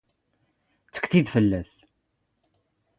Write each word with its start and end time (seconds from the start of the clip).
ⵜⴽⵯⵜⵉⴷ 0.95 1.27
ⴼⵍⵍⴰⵙ? 1.33 1.71